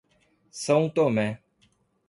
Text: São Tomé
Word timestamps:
São 0.51 0.89
Tomé 0.89 1.39